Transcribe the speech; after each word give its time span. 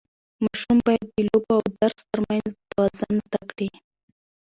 ماشوم 0.43 0.77
باید 0.85 1.05
د 1.13 1.17
لوبو 1.27 1.51
او 1.59 1.65
درس 1.79 1.97
ترمنځ 2.11 2.47
توازن 2.69 3.13
زده 3.25 3.41
کړي. 3.49 3.69